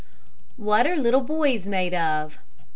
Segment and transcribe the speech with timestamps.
[0.57, 2.39] WHAT ARE LITTLE BOYS MADE OF?